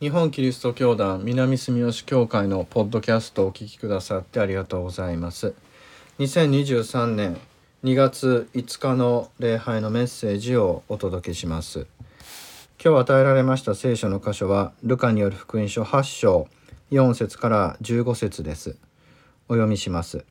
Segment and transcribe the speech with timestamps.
[0.00, 5.54] 日本キリスト教団南住吉教会のポッドキャストをお聞きくださってありがとうございます。
[6.20, 7.36] 2023年
[7.82, 11.88] 2月5日の礼拝のメッセージをお届けします。
[12.80, 16.46] 今日与えられました聖書の箇所はルカによる福音書8章
[16.92, 18.76] 4節から15節です。
[19.48, 20.24] お読みします。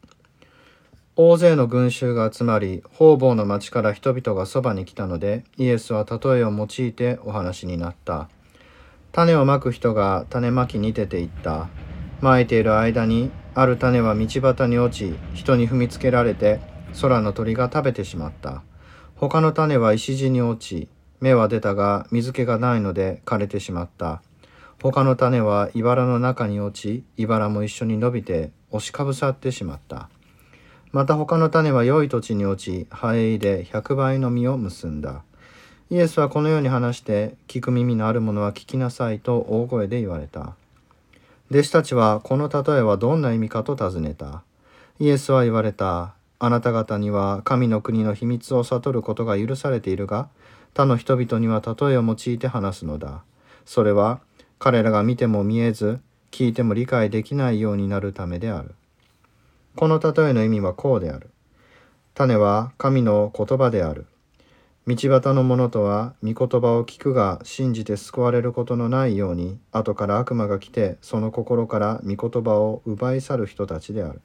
[1.18, 8.30] 大勢の群衆が集まり方々の町から人々がそばに来たのでイエスは例えを用いてお話になった。
[9.12, 11.70] 種をまく人が種まきに出ていった。
[12.22, 16.60] まいている間に、ある種は道端に落ち、人に踏みつけられて、
[17.02, 18.64] 空の鳥が食べてしまった。
[19.16, 20.90] 他の種は石地に落ち、
[21.22, 24.22] 芽は出たが水気がないので枯れてしまった。
[24.82, 30.10] 他の種は茨の中に落ち、茨も一緒に伸びて押しかぶさってしまった。
[30.92, 35.24] また他の種は良い土地に落ち、葉いで百倍の実を結んだ。
[35.90, 40.56] イエスはこのように話して聞く耳のある者は聞きなさいと大声で言われた。
[41.50, 44.44] 弟子たちはこの例えはどんな意味かと尋ねた。
[45.00, 46.14] イエスは言われた。
[46.40, 50.28] あなた方には神の国の秘密を悟ることが許されているが、
[50.74, 53.24] 他の人々には例えを用いて話すのだ。
[53.66, 54.20] それは
[54.60, 58.76] 彼らが見ても見えず、聞いても理解できないようになるためである。
[59.78, 61.30] この例えの意味はこうである。
[62.14, 64.06] 種は神の言葉である。
[64.88, 74.22] 道端の者とは御言葉を聞くが信じて救われることのないように後から悪魔が来てその心から御言葉を奪い去る人たちである。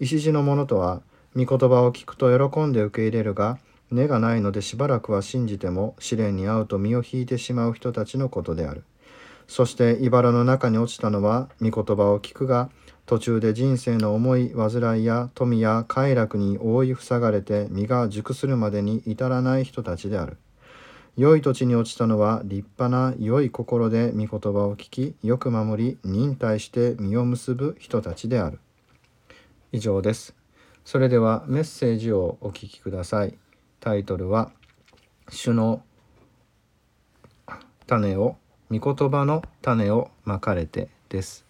[0.00, 1.02] 石地の者とは
[1.36, 3.58] 御言葉を聞くと喜んで受け入れるが
[3.90, 8.82] 根がないのでしばらくは信じても試練に遭うと身を引いてしまう人たちのことである。
[9.46, 12.70] そして茨の中に落ちたのは御言葉を聞くが
[13.06, 20.36] 途中で人生の重い煩いや富や快楽に覆い塞がれて身が熟するまでに至らない人たちである。
[21.16, 28.58] 良い土地に落ちたのは立派な良い心で御言葉を聞き、よく守り、忍耐して実を結ぶ人たちである。
[29.72, 30.34] 以上です。
[30.84, 33.38] それではメッセージをお聞きください。
[33.80, 34.50] タイトルは、
[35.30, 35.82] 主の
[37.86, 38.36] 種を、
[38.70, 41.45] 御言葉の種をまかれてです。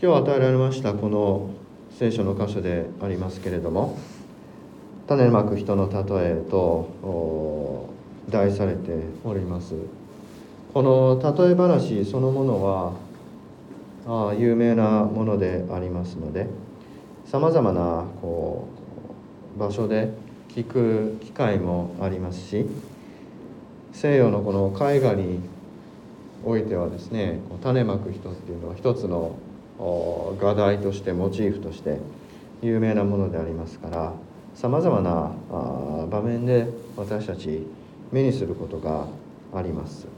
[0.00, 1.50] 今日与えられましたこの
[1.98, 3.98] 聖書の箇所でありますけれども
[5.08, 7.90] 種まく人の例えと
[8.28, 8.92] 題されて
[9.24, 9.74] おります。
[10.72, 12.92] この例え話そのものは
[14.06, 16.46] あ有名なものでありますので
[17.26, 18.68] さまざまなこ
[19.56, 20.12] う場所で
[20.50, 22.66] 聞く機会もありますし
[23.92, 25.40] 西洋のこの絵画に
[26.44, 29.36] おいてはですね種まく人っていうのは一つの
[29.78, 31.98] 画題としてモチーフとして
[32.62, 34.12] 有名なものでありますから
[34.54, 35.32] さまざまな
[36.10, 36.66] 場面で
[36.96, 37.64] 私たち
[38.10, 39.06] 目にすることが
[39.54, 40.08] あります。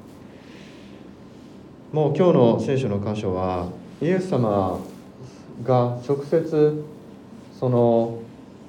[1.93, 3.69] もう今日の聖書の箇所は
[4.00, 4.78] イエス様
[5.65, 6.84] が直接
[7.59, 8.20] その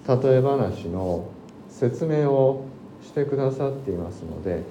[0.08, 1.30] 例え話の
[1.70, 2.66] 説明を
[3.04, 4.64] してくださっていますので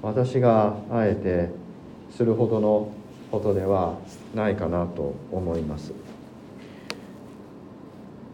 [0.00, 1.50] 私があえて
[2.16, 2.90] するほどの
[3.32, 3.98] ことでは
[4.34, 5.92] ないかなと思います。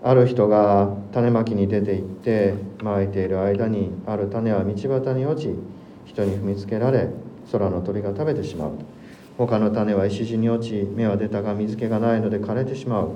[0.03, 5.55] ある人が種まきに出て行ってまいている間にある種は道端に落ち
[6.05, 7.09] 人に踏みつけられ
[7.51, 8.73] 空の鳥が食べてしまう。
[9.39, 13.11] 他の種は石地に落ち芽は出たが水気がないので枯れてしまう。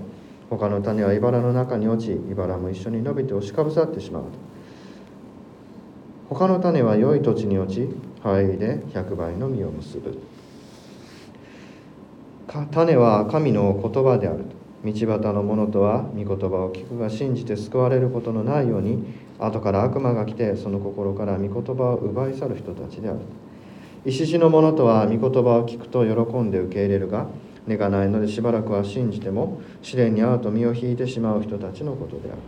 [0.49, 4.23] 他の種は茨の中に落ち茨も一緒に伸びて押しかぶさってしまう。
[6.29, 7.89] 他の種は良い土地に落ち
[8.23, 10.19] 灰で100倍の実を結ぶ。
[12.53, 14.63] 種は神の言葉であると。
[14.85, 19.05] 道端の者とは御言葉を聞くが信じて救われることのないように
[19.39, 23.21] 後から悪魔が来てその心から御言葉を奪い去る人たちである
[24.05, 27.29] 石地の者とは御言葉を聞くと喜んで受け入れるが
[27.65, 32.39] 根がないのでしばらくは信じても試練に遭うと身を引いてしまう人たちのことである。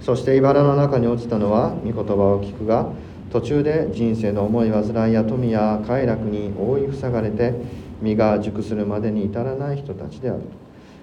[0.00, 2.92] そして茨の中に落ちたのは御言葉を聞くが
[3.32, 7.54] 途中で人生の重い煩いや富や快楽に覆い塞がれて
[8.00, 10.40] 身が熟するまでに至らない人たちである。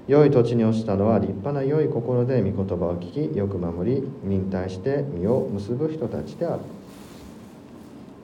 [0.08, 6.60] 良い土地に落ちたのは立派な良い心で御言葉を聞きよく守り忍耐して身を結ぶ人たちである。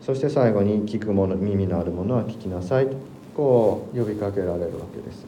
[0.01, 2.95] そして最後に聞く者耳のある者は聞きなさいと
[3.35, 5.25] こう呼びかけられるわけです。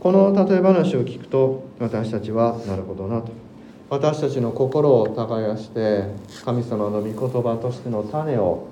[0.00, 3.32] この例え話を聞くと私たちはなるほどなと。
[3.90, 6.04] 私たちの心を耕して
[6.44, 8.68] 神様の御言葉としての種を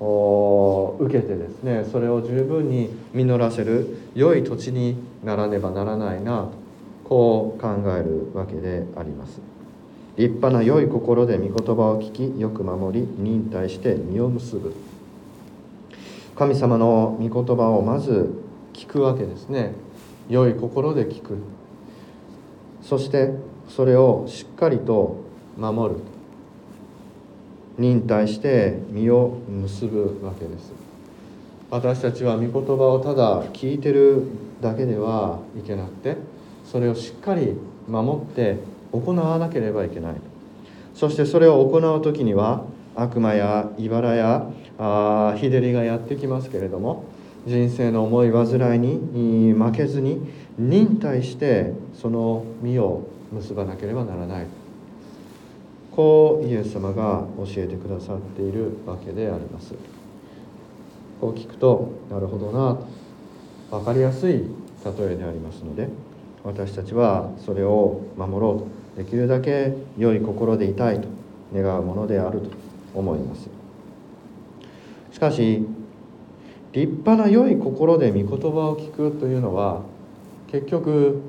[0.00, 6.68] 受けてですねそれを十分に実らせる良い土地にならねばならないなと
[7.08, 9.40] こう考えるわけであります。
[10.16, 14.74] 立派な良い心で御言葉を聞きよく守り忍耐して実を結ぶ。
[16.36, 18.34] 神様の御言葉をまず
[18.74, 19.72] 聞くわけですね。
[20.28, 21.38] 良い心で聞く。
[22.82, 23.32] そして
[23.68, 25.16] それをしっかりと
[25.56, 26.00] 守る。
[27.78, 30.72] 忍耐して実を結ぶわけです。
[31.70, 34.24] 私たちは御言葉をただ聞いてる
[34.60, 36.16] だけではいけなくて
[36.64, 37.54] それをしっかり
[37.86, 38.56] 守って
[38.90, 40.14] 行わなければいけない。
[40.94, 42.64] そしてそれを行う時には
[42.96, 47.04] 悪魔や茨やあ日照りがやってきますけれども
[47.46, 50.20] 人生の重い煩いに負けずに
[50.58, 54.46] 忍耐してその実を結ばなければならない。
[55.98, 59.74] こうイエス様が教えてくださっているわけであります。
[61.20, 62.78] こう聞くとなるほどな
[63.76, 65.88] 分かりやすい例えでありますので
[66.44, 68.64] 私たちはそれを守ろ
[68.96, 71.08] うとできるだけ良い心でいたいと
[71.52, 72.50] 願うものであると
[72.94, 73.48] 思います。
[75.10, 75.66] しかし
[76.70, 79.82] 立派な良い心で御言葉を聞くというのは
[80.46, 81.20] 結局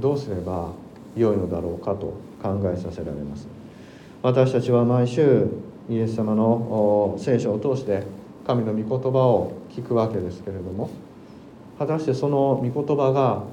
[0.00, 0.72] どうすれば
[1.16, 3.59] 良いのだろうかと考えさせられます。
[4.22, 5.46] 私たちは毎週
[5.88, 8.02] イエス様の聖書を通して
[8.46, 10.90] 神の御言葉を聞くわけですけれども
[11.78, 13.44] 果たしてその御言葉が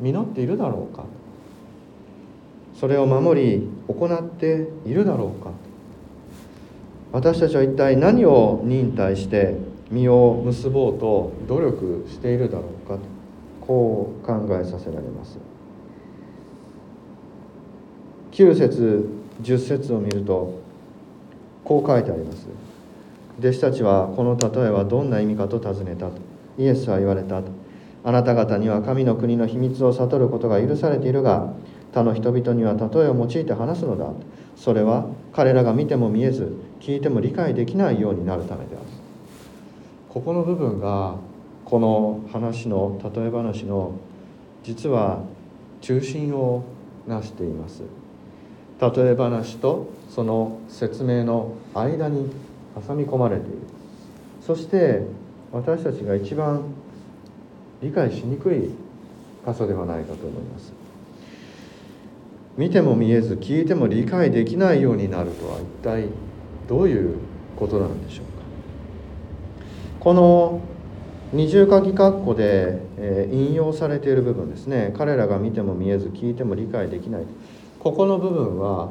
[0.00, 1.04] 実っているだろうか？
[2.80, 5.50] それを守り行っているだろうか？
[7.12, 9.54] 私たちは一体何を忍耐して
[9.90, 12.94] 実を結ぼうと努力しているだろうか？
[12.94, 13.00] と
[13.66, 15.38] こう考えさせられます。
[18.32, 19.08] 9節
[19.42, 20.60] 10節を見ると
[21.64, 22.46] こう書いてあります。
[23.38, 26.12] 弟子たちはこの例えはどんな意味かと尋ねたと。
[26.58, 27.48] イエスは言われたと。
[28.04, 31.52] あなた方には神の国の秘密を悟ることが許されているが
[31.92, 34.12] 他の人々には例えを用いて話すのだ
[34.54, 38.84] それは彼らが見ても見えず聞いても理解できないようになるためである。
[40.08, 41.16] ここの部分が
[41.64, 43.92] この話の例え話の
[44.62, 45.24] 実は
[45.80, 46.64] 中心を
[47.06, 47.82] なしています。
[48.80, 52.30] 例え話とその説明の間に
[52.86, 53.58] 挟み込まれている。
[54.40, 55.02] そして
[55.52, 56.62] 私たちが一番
[57.82, 58.70] 理解しにくい
[59.46, 60.72] 箇所ではないかと思います。
[62.56, 66.08] 見ても見えず聞いても理解できないようになるとは一体
[66.68, 67.16] どういう
[67.58, 68.32] ことなんでしょうか。
[70.00, 70.60] この
[71.32, 72.80] 二重書き括弧で、
[73.32, 74.94] 引用されている部分ですね。
[74.96, 77.22] 彼らが見ても見えず聞いても理解できない。
[77.86, 78.90] ここの部分は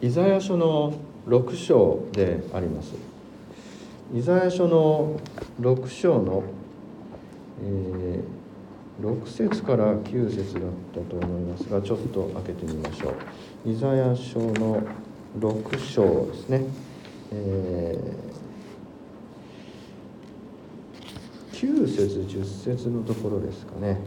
[0.00, 0.94] イザヤ書の
[1.28, 2.92] 6章であります。
[4.12, 5.20] イザヤ書の
[5.60, 6.42] 6章の、
[7.62, 10.62] えー、6節から9節だっ
[10.92, 13.14] たと思いますがちょっと開けてみましょ
[13.64, 13.70] う。
[13.70, 14.82] イザヤ書の
[15.38, 16.64] 6章ですね、
[17.30, 22.44] えー、9節10
[22.74, 24.00] 節のところですかね。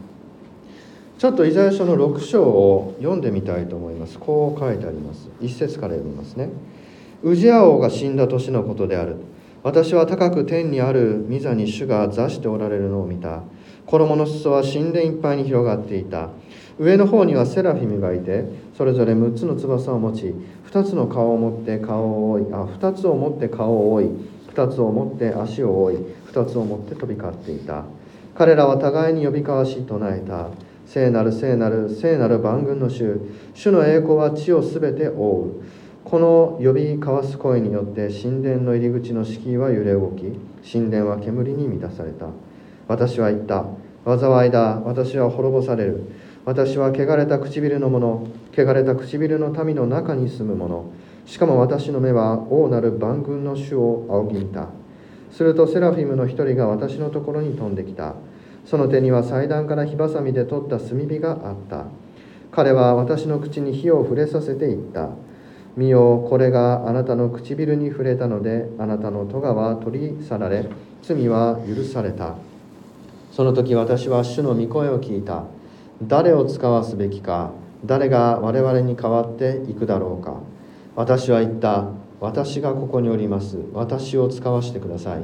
[1.17, 4.19] ちょっとイザヤ書の6章を読んでみたいと思います。
[4.19, 5.29] こう書いてあります。
[5.39, 6.50] 1節から読みますね
[7.23, 9.15] ウジア王が死んだ年のことである。
[9.63, 13.44] 私は高く天にある御座に主が座しておられるのを見た。
[13.85, 16.29] 衣の裾は神殿いっぱいに広がっていた。
[16.77, 18.44] 上の方にはセラフィムがいて
[18.77, 20.35] それぞれ6つの翼を持ち
[20.69, 24.06] 2つの顔を持って顔を覆いあ2つを持って顔を覆い
[24.53, 25.95] 2つを持って足を覆い
[26.33, 27.85] 2つを持って飛び交っていた。
[28.37, 30.49] 彼らは互いに呼び交わし唱えた。
[30.85, 33.19] 聖なる聖なる聖なる万軍の主。
[33.54, 35.63] 主の栄光は地をすべて覆う。
[36.04, 40.23] この呼び交わす声によって神殿の入り口の敷居は揺れ動き
[40.71, 42.27] 神殿は煙に満たされた。
[42.87, 43.65] 私は言った。
[44.06, 44.81] 災いだ。
[44.85, 46.04] 私は滅ぼされる。
[46.45, 50.85] 私は汚れた唇の者汚れた唇の民の中に住む者
[51.25, 54.68] しかも私の目は王なる万軍の主を仰ぎ見た。
[55.31, 58.13] するとセラフィムの一人が私のところに飛んできた。
[58.66, 61.86] その手には祭壇から火ばさみで取った炭火があった。
[62.52, 65.10] 彼は私の口に火を触れさせていった。
[65.76, 70.66] 見よこれがあなたの唇に触れたのであなたの咎は取り去られ
[71.04, 72.36] 罪は許された。
[73.31, 75.44] その時私は主の御声を聞いた。
[76.02, 77.52] 誰を使わすべきか
[77.86, 80.40] 誰が我々に代わっていくだろうか。
[80.95, 81.90] 私は言った。
[82.22, 83.57] 私がここにおります。
[83.74, 85.22] 私を使わしてください。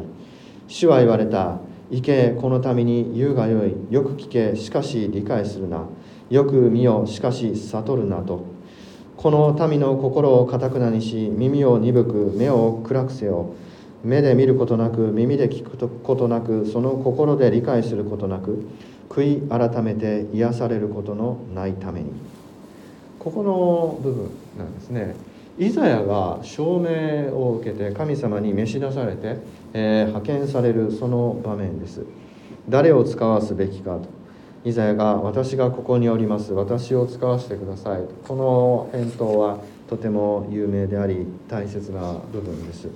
[0.68, 1.60] 主は言われた。
[1.92, 3.76] 行けこのために言うがよい。
[3.90, 5.86] よく聞けしかし理解するな。
[6.30, 8.46] よく見よしかし悟るなと。
[9.18, 13.54] この民の心をかたくなにし耳を鈍く目を暗くせよ。
[14.06, 18.66] 目で見ることなく耳で聞くことなくその心で理解することなく
[19.10, 22.12] 悔い改めて癒されることのないために。
[23.20, 25.14] ここの部分なんですね。
[25.62, 29.38] イザヤが証明を受けて神様に召し出されて、
[29.74, 32.04] えー、派遣されるその場面です。
[32.68, 34.10] 誰を使わすべきかと。
[34.66, 36.54] イザヤが「私がここにおります。
[36.54, 42.88] 私を使わせてください」この返答はとても有名であり大切な部分です。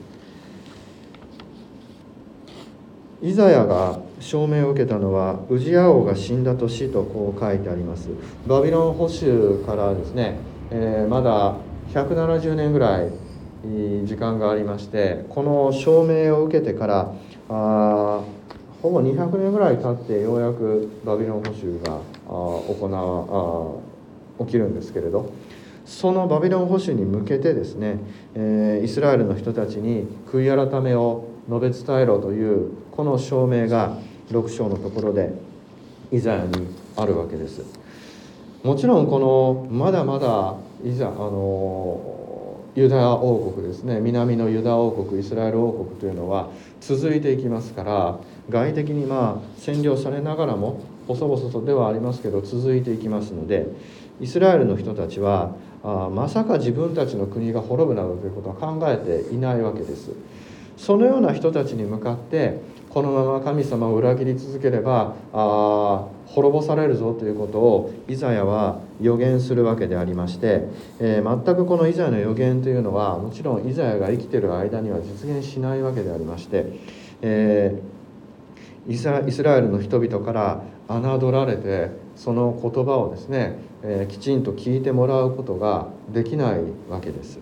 [3.21, 8.09] イザヤが証明を受けたのはウジヤ王が死んだ年とこう書いてあります。
[8.47, 10.39] バビロン保守からですね、
[10.71, 11.57] えー、まだ
[11.95, 13.09] 170年ぐらい
[14.03, 17.13] 時間がありましてこの証明を受けてから
[17.47, 18.21] あ
[18.81, 23.81] ほぼ200年ぐらい経ってようやくバビロン捕囚が行
[24.37, 25.31] わ起きるんですけれど
[25.85, 27.99] そのバビロン保守に向けてですね、
[28.33, 33.97] えー、イスラエルの人たちに悔い改めを述べ伝えろというこの証明が
[34.31, 35.33] 6章のところで
[36.11, 37.84] イザヤにあるわけです。
[38.65, 46.49] もちろんこのまだまだいざあのユダヤ王国ですね南のユダ王国イスラエル王国というのは
[46.81, 48.19] 続いていきますから
[48.49, 53.67] 外的にまあ占領されながらも細々とではありますけど続いていきますので
[54.19, 60.09] イスラエルの人たちはあまさか自分たちの国が滅ぶなどということは考えていないわけです。
[60.75, 62.59] そのような人たちに向かって
[62.95, 70.61] このまま神様を裏切り続ければあ滅ぼされるぞということをイザヤは予言するわけでありまして、
[71.01, 76.67] えー、全くこのイザヤの予言というのはもちろんイザヤが生きてる間には実現しないわけでありまして、
[77.21, 87.39] えー、イスラエルの人々から侮られてその言葉をですね、えー、きちんと聞いてもらうことができないわけです。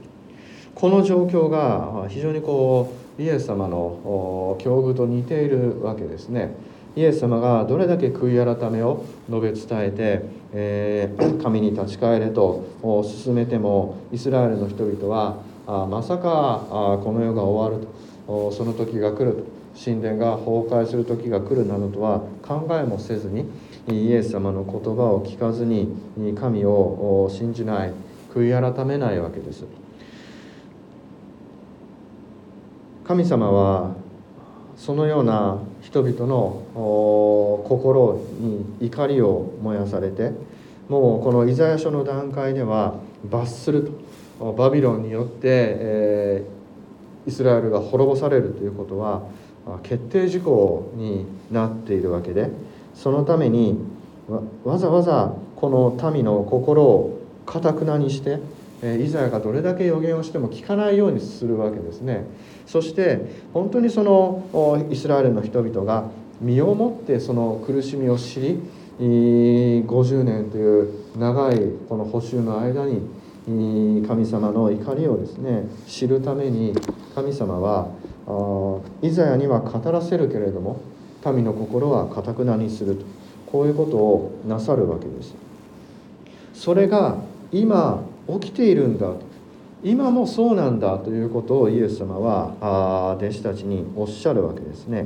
[0.73, 6.55] この状況が非常にこうイエス様の境遇と似ているわけですね。
[6.95, 12.65] イエス様がどれだけ悔い改めを述べ伝えて、えー、 神に立ち返れと
[13.03, 17.87] 進めてもイスラエルの人々はあまさかあこの世が終わる
[18.27, 19.43] とその時が来ると
[19.83, 23.49] 神殿が崩壊する時が来るなどとは考えもせずに
[23.89, 25.89] イエス様の言葉を聞かずに
[26.39, 27.93] 神を信じない
[28.33, 29.82] 悔い改めないわけです。
[33.05, 33.95] 神様は
[34.77, 36.63] そのような人々の
[37.67, 40.31] 心に怒りを燃やされて
[40.89, 42.95] もうこのイザヤ書の段階では
[43.29, 44.13] 罰すると。
[44.51, 49.23] バビロンによって、えー、イスラエルが滅ぼされるということは
[49.83, 52.49] 決定事項になっているわけで
[52.93, 53.79] そのために
[54.65, 58.39] わざわざこの民の心をかたくなにして
[58.83, 62.25] イザヤがどれだけ予言をしても聞かないようにするわけですね。
[62.65, 66.09] そして本当にそのイスラエルの人々が
[66.41, 68.59] 身をもってその苦しみを知り
[68.99, 76.73] 50年という長いこの補修の間に神様の怒りをですね知るために
[77.15, 77.89] 神様は
[79.01, 80.81] イザヤには語らせるけれども
[81.25, 83.05] 民の心はかたくなにすると
[83.51, 85.35] こういうことをなさるわけです
[86.53, 87.17] それが
[87.51, 89.13] 今起きているんだ
[89.83, 95.05] 今もそうなんだということをイエス様は弟子たちにおっしゃるわけですね。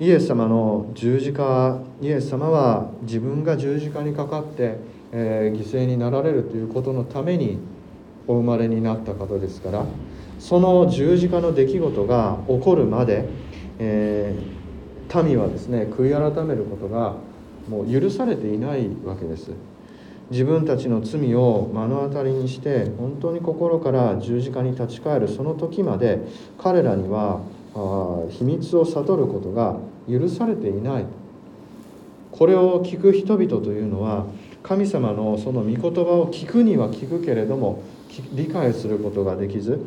[0.00, 4.78] イエス様の十字架イエス様は自分が十字架にかかって、
[5.10, 7.58] えー、犠牲になられるということのために
[8.28, 9.84] お生まれになった方ですから
[10.38, 13.28] その十字架の出来事が起こるまで、
[13.80, 17.16] えー、民はですね悔い改めることが
[17.68, 19.50] もう許されていないわけです。
[20.30, 26.20] 自分たちの罪を目の当たりにして本当に心から十字架に立ち返るその時まで
[26.58, 27.40] 彼らには
[28.30, 31.06] 秘密を悟ることが許されていない。
[32.30, 34.26] これを聞く人々というのは
[34.62, 37.82] 神様のその御言葉を聞くには聞くけれども
[38.32, 39.80] 理解することができず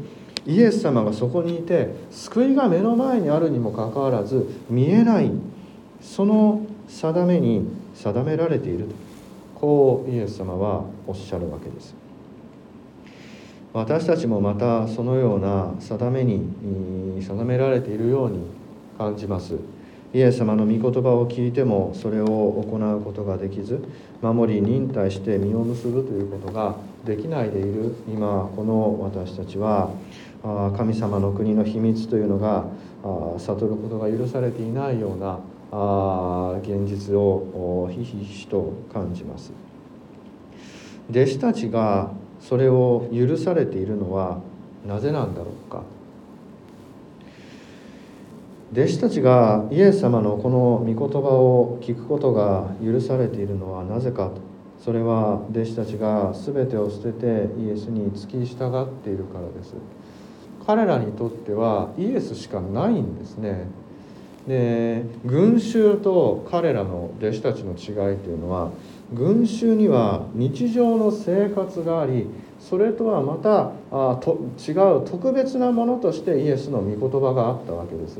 [0.45, 5.31] イエス様がそこにいて救いが目の前にあるにもかかわらず見えない。
[6.01, 9.10] その定めに定められていると。
[9.61, 11.93] こうイエス様はおっしゃるわけです。
[13.73, 16.41] 私たちもまたそのような定めに
[17.21, 18.39] 定められているように
[18.97, 19.55] 感じます。
[20.13, 23.81] イエス様の御言葉を聞いてもそれを行うことができず
[24.21, 26.75] 守り忍耐して実を結ぶということが
[27.05, 27.95] できないでいる。
[28.09, 29.91] 今この私たちは
[30.75, 32.65] 神様の国の秘密というのが
[33.37, 35.39] 悟ることが許されていないような
[35.71, 39.53] あ現実をひしひと感じます。
[41.09, 44.39] 弟子たちがそれを許されているのは
[44.85, 45.83] なぜなんだろうか。
[48.73, 54.27] 弟子たちがイエス様のこの御言葉を聞くことが許されているのはなぜか。
[54.27, 54.41] と
[54.83, 59.75] それは弟子たちが全てを捨ててイエスに付き従っているからです。
[60.65, 63.67] 彼らにとってはイエスしかないんですね。
[64.47, 68.71] で群衆と彼らの弟子たちの違いというのは
[69.13, 72.27] 群衆には日常の生活があり
[72.59, 78.19] それとはまたあと違う特別なものとしてイエスの御言葉があったわけです。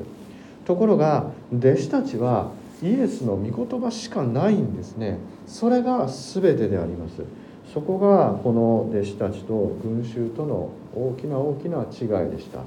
[0.66, 2.52] ところが弟子たちは
[2.84, 5.20] イエスの御言葉しかないんですね。
[5.46, 7.24] それが全てであります。
[7.72, 12.60] そこがこの弟子たちと群衆との大きな大きな違いでした。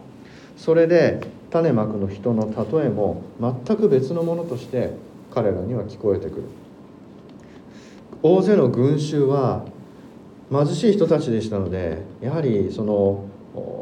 [0.57, 1.21] それで
[1.55, 4.91] 種まくの人の例えも全く別のものとして
[5.33, 6.43] 彼らには聞こえてくる
[8.23, 9.65] 大勢の群衆は
[10.51, 13.29] 貧しい人たちでしたのでやはりその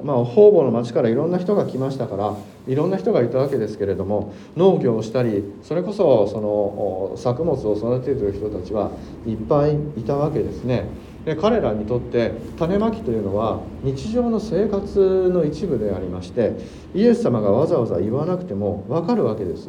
[0.05, 2.37] まあ、方々の町からいろんな人が来ましたから
[2.67, 8.91] いろんな人がいたわけですけれども農業をしたりそれこそその作物を育てている人たちは
[9.26, 10.88] いっぱいいたわけですね。
[11.25, 16.57] で彼らにとって種まきというのは日常の生活の一部でありまして
[16.95, 19.69] イエス様がわざわざ言わなくても分かるわけです。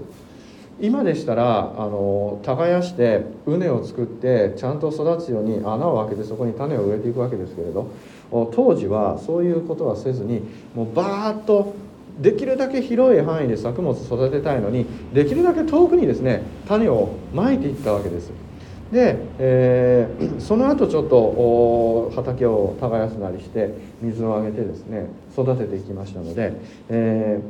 [0.81, 7.91] 今でしたらあの耕して畝を作ってちゃんと育つように穴を開けてそこに種を植えていくわけですけれど
[8.31, 10.41] 当時はそういうことはせずに
[10.73, 11.75] もうバーッと
[12.19, 18.31] できるだけ広い範囲で作物育てたいのにできるだけ遠くにですね種をまいていったわけです。
[18.93, 26.53] で、えー、その後ちょっと畑を耕すなりして水をあげてですね育てていきましたので、
[26.89, 27.41] え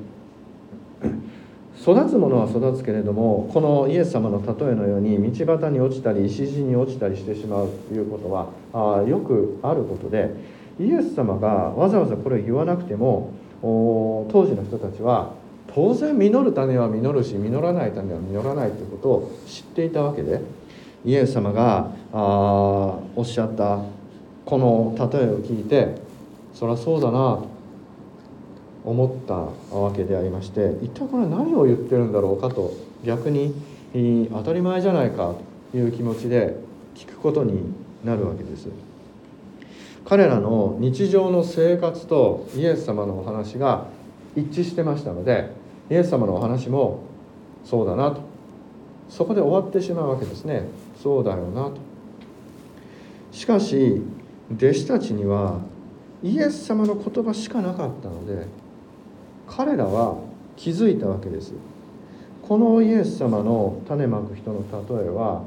[1.02, 10.32] ー、育つものは育つけれどもこのイエス様の例えのように道端に落ちたり石地に落ちたりしてしまうということはあよくあることで
[10.80, 15.34] イエス様がわざわざこれを言わなくても当時の人たちは
[15.76, 20.40] 当然実る種は実るし実らない種は実らないということを知っていたわけで
[21.06, 22.18] イエス様があ
[23.16, 23.80] おっしゃった
[24.46, 25.96] この例えを聞いて
[26.54, 27.50] そりゃそうだなと
[28.86, 33.54] 思ったわけでありまして一体これ何を言ってるんだろうかと逆に
[34.32, 35.36] 当たり前じゃないか
[35.72, 36.58] という気持ちで
[36.96, 37.62] 聞くことに
[38.04, 38.68] なるわけです。
[40.06, 43.88] 彼らの日常の生活とイエス様のお話が
[44.36, 45.52] 一致してましたので
[45.89, 47.04] イエス様のお話も
[47.63, 48.22] そうだなと
[49.10, 50.63] そこで終わってしまうわけですね
[51.04, 51.74] そうだよなと。
[53.34, 54.02] しかし
[54.56, 55.60] 弟子たちには
[56.24, 58.48] イエス様の言葉しかなかったので
[59.46, 60.16] 彼らは
[60.56, 61.52] 気づいたわけです。
[62.48, 65.44] このイエス様の種まく人の例えは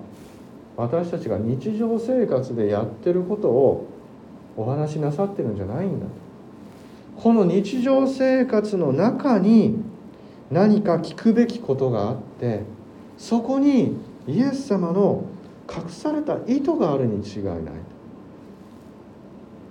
[0.76, 3.86] 私たちが日常生活でやってることを
[4.58, 6.12] お話しなさってるんじゃないんだと。
[7.22, 9.78] この日常生活の中に
[10.50, 12.62] 何か聞くべきことがあって
[13.16, 13.96] そこに
[14.28, 15.24] イエス様の
[15.68, 17.62] 隠された意図があるに違いない。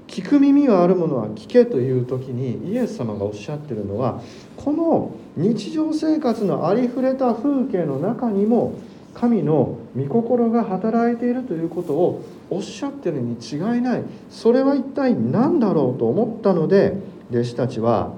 [0.08, 4.22] 聞く耳があるものは聞けという時にイエス様がおっしゃってるのは
[4.56, 8.76] この日常生活のありふれた風景の中にも
[9.14, 14.04] 神の御心が働いているということをおっしゃってるに違いない。
[14.30, 16.98] それは一体何だろうと思ったので
[17.32, 18.14] 弟子たちは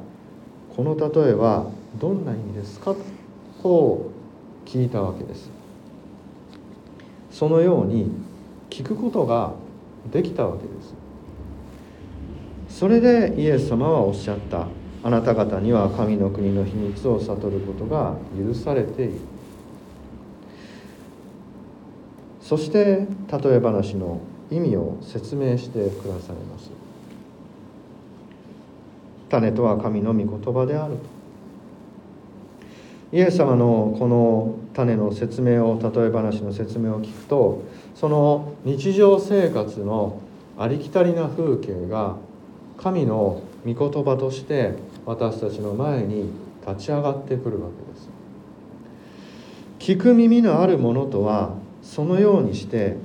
[0.75, 1.67] この例えは
[1.99, 2.95] どんな意味ですか？
[3.63, 4.11] と
[4.65, 5.56] 聞いたわけです。
[7.37, 8.09] そのように
[8.71, 9.53] 聞くことが
[10.11, 10.69] できたわけで
[12.67, 12.79] す。
[12.79, 14.65] それでイエス様はおっしゃった。
[15.03, 19.13] あなた方には神の国の秘密を悟ることが許されている。
[22.41, 24.19] そして例え話の
[24.49, 26.71] 意味を説明してくださいます。
[29.29, 31.16] 種とは神の御言葉であると。
[33.13, 37.63] イエス様のこの種の説明を例え話の説明を聞くと
[37.95, 40.19] その日常生活の
[40.57, 42.17] ありきたりな風景が
[42.77, 44.73] 神の御言葉として
[45.05, 46.31] 私たちの前に
[46.67, 48.09] 立ち上がってくるわけです。
[49.79, 52.97] 聞く耳のあるものとはそのようにして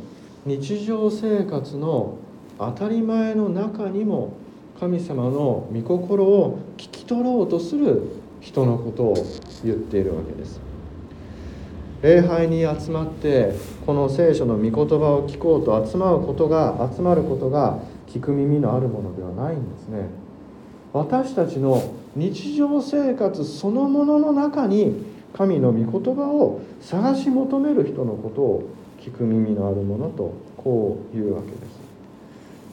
[0.44, 2.16] 日常生活の
[2.58, 4.32] 当たり前の中にも
[4.80, 9.14] 神様の御心を聞き取ろうとする人のことを
[9.64, 10.60] 言っているわけです。
[12.02, 13.54] 礼拝に集まって
[13.86, 17.78] この聖書の御言葉を聞こうと集まることが集まることが
[18.08, 20.08] 聞く耳のあるものではないんですね。
[20.92, 28.68] 私たちの日常生活そのものの中に神の御言葉を探し求める人のことを
[29.00, 31.52] 聞く耳のあるものとこういうわけ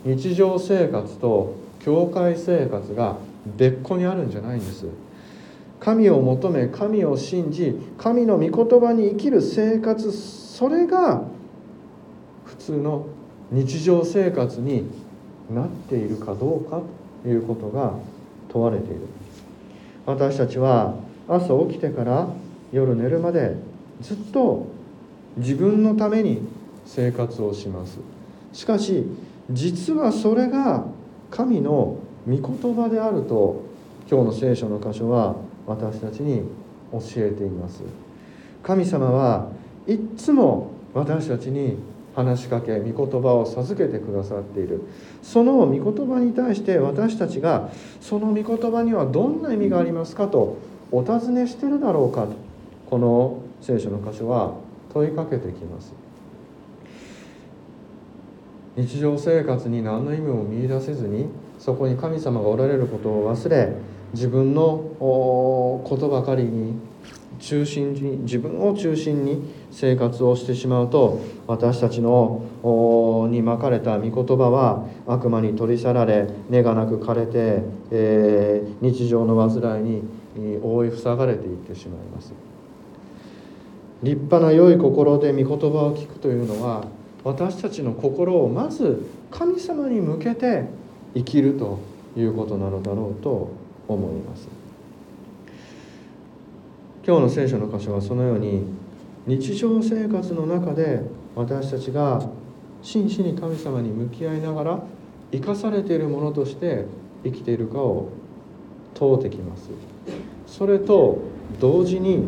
[0.10, 0.30] です。
[0.30, 3.18] 日常生活と教会生活が
[3.58, 4.88] 別個にあるんじゃないんです。
[5.80, 11.24] 神を求め神を信じ神の御言葉に生きる生活それが
[12.46, 13.06] 普通の
[13.52, 14.90] 日常生活に
[15.50, 16.82] なっているかどうか
[17.24, 17.94] ということが
[18.50, 19.02] 問われている。
[20.06, 20.96] 私たちは
[21.28, 22.28] 朝起きてから
[22.72, 23.56] 夜寝るまで
[24.02, 24.68] ずっと
[25.38, 26.42] 自分のために
[26.86, 28.00] 生活をします。
[28.54, 29.06] しかし
[29.52, 30.86] 実はそれが
[31.32, 33.64] 神の御言葉であると
[34.10, 35.36] 今日の聖書の箇所は
[35.70, 36.42] 私たちに
[36.92, 37.84] 教えています。
[38.64, 39.50] 神様は
[39.88, 41.78] いっつも私たちに
[42.16, 44.82] 話しかけ御言葉を授けてくださっている。
[45.22, 47.70] その御言葉に対して私たちが
[48.02, 50.58] その御言葉にはどんな意味がありますかと
[50.92, 52.34] お尋ねしてるだろうかと
[52.90, 54.56] この聖書の箇所は
[54.92, 55.94] 問いかけてきます。
[58.76, 61.28] 日常生活に何の意味も見いだせずに
[61.60, 63.74] そこに神様がおられることを忘れ
[64.14, 66.76] 自分のことばかりに
[67.40, 72.46] 中心に自分を中心に生活をしてしまうと私たちの
[73.32, 79.84] にまかれた御言葉は悪魔に取り去られ根がなく枯れて、えー、日常の煩い
[80.40, 82.34] に覆い塞がれていってしまいます。
[84.02, 86.86] 立派な良い心で御言葉を聞くというのは
[87.24, 90.66] 私たちの心をまず神様に向けて
[91.14, 91.80] 生きると
[92.16, 93.52] いうことなのだろうと
[93.94, 94.48] 思います。
[97.06, 98.64] 今日の聖書の箇所はそのように
[99.26, 101.02] 日常生活の中で
[101.36, 102.22] 私たちが
[102.82, 104.84] 真摯に神様に向き合いながら
[105.32, 106.86] 生かされているものとして
[107.24, 108.10] 生きているかを
[108.94, 109.70] 問うてきます。
[110.48, 111.20] それと
[111.60, 112.24] 同時に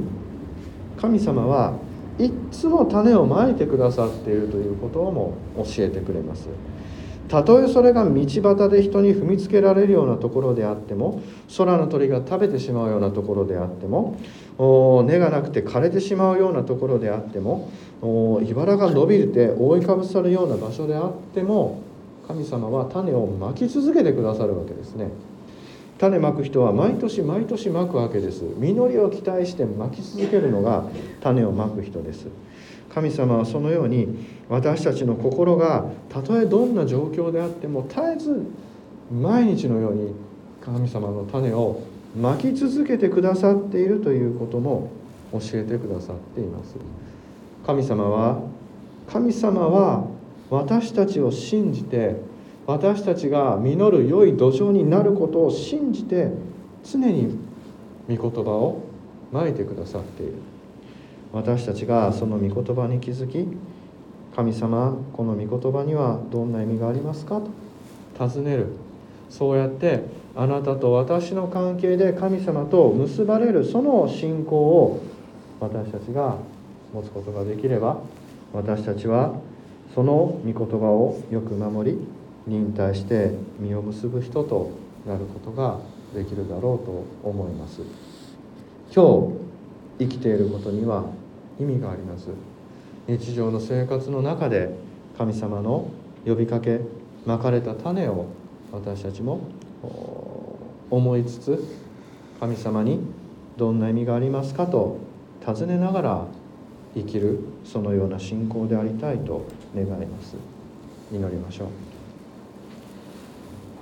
[1.00, 1.74] 神様は
[2.20, 6.50] いっつも種をまいてくださっているということをも教えてくれます。
[7.32, 11.22] たとえそれが道端で人に踏みつけられるようなところであっても
[11.58, 14.18] 空の鳥が食べてしまうようなところであっても
[15.08, 17.72] 根がなくて枯れてしまうようなところであっても
[18.46, 21.82] 茨が伸びて覆いかぶさるような場所であっても
[22.28, 25.08] 神様は種をまき続けてくださるわけですね。
[26.00, 28.44] 種まく人は毎年毎年まくわけです。
[28.58, 30.86] 実りを期待してまき続けるのが
[31.22, 32.28] 種をまく人です。
[32.94, 34.08] 神様はそのように
[34.50, 38.46] 私たちの心がたとえどんな状況であっても絶えず
[39.12, 40.14] 毎日のように
[40.62, 41.84] 神様の種を
[42.20, 44.92] まき続けてくださっているということも
[45.32, 46.76] 教えてくださっています。
[47.66, 48.42] 神様は
[49.08, 50.08] 神様は
[50.50, 52.16] 私たちを信じて
[52.66, 56.32] 私たちが実る良い土壌になることを信じて
[56.84, 57.38] 常に
[58.10, 58.82] 御言葉を
[59.32, 60.34] まいてくださっている。
[61.34, 63.48] 私たちがその御言葉に気づき
[64.36, 67.42] 神様この御言葉にはどんな意味がありますか？
[68.18, 68.68] と尋ねる。
[69.30, 70.04] そうやって
[70.36, 75.02] あなたと私の関係で神様と結ばれるその信仰を
[75.60, 76.36] 私たちが
[76.94, 78.02] 持つことができれば
[78.54, 79.34] 私たちは
[79.96, 81.98] その御言葉をよく守り
[82.48, 84.72] 忍耐して実を結ぶ人と
[85.08, 85.80] なることが
[86.14, 87.82] できるだろうと思います。
[88.94, 89.32] 今
[89.98, 91.06] 日生きていることには
[91.60, 92.30] 意味があります。
[93.08, 94.74] 日常の生活の中で
[95.18, 95.90] 神様の
[96.26, 96.82] 呼びかけ
[97.26, 98.28] まかれた種を
[98.72, 99.42] 私たちも
[100.90, 101.64] 思いつつ
[102.40, 103.00] 神様に
[103.58, 104.98] どんな意味がありますかと
[105.46, 106.26] 尋ねながら
[106.96, 110.36] 生きるそのような信仰でありたいと願います。
[111.12, 111.68] 祈りましょう。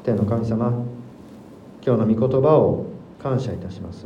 [0.03, 0.85] 天の神様
[1.85, 2.85] 今日の御言葉を
[3.21, 4.05] 感謝いたします。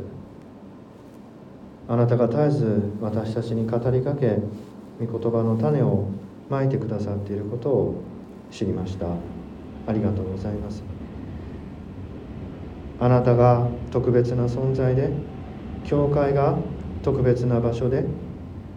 [1.86, 4.38] あなたが絶えず私たちに語りかけ
[5.00, 6.08] 御言葉の種を
[6.48, 8.02] まいてくださっていることを
[8.50, 9.06] 知りました。
[9.86, 10.82] ありがとうございます。
[13.00, 15.10] あなたが特別な存在で
[15.84, 16.56] 教会が
[17.02, 18.06] 特別な場所で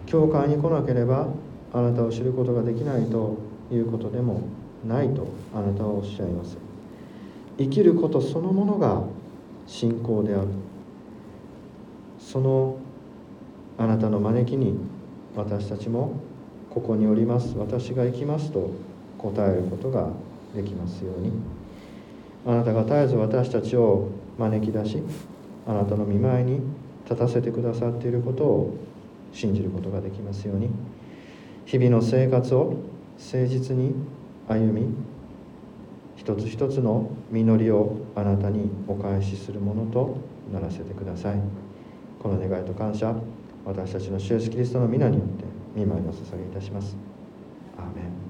[0.05, 1.27] 教会に来なければ
[1.73, 3.37] あなたを知ることができないと
[3.71, 4.41] いうことでも
[4.85, 6.57] ないとあなたはおっしゃいます。
[7.57, 9.03] 生きることそのものが
[9.65, 10.47] 信仰である。
[12.19, 12.77] その
[13.77, 14.77] あなたの招きに
[15.35, 16.19] 私たちも
[16.69, 17.55] ここにおります。
[17.57, 18.71] 私が行きますと
[19.17, 20.09] 答えることが
[20.55, 21.31] できますように。
[22.45, 25.01] あなたが絶えず私たちを招き出し
[25.67, 26.61] あなたの見舞いに
[27.05, 28.77] 立たせてくださっていることを
[29.33, 30.69] 信じることができますように。
[31.65, 32.75] 日々の生活を
[33.17, 33.93] 誠実に
[34.47, 34.87] 歩み
[36.15, 40.17] 一つ一つの実りをあなたにお返しするものと
[40.51, 41.39] ならせてください。
[42.21, 43.15] この願いと感謝。
[43.67, 45.43] 私たちの主イエスキリストの皆によって
[45.75, 46.95] 見舞いを捧げいたします。
[47.77, 48.26] アーメン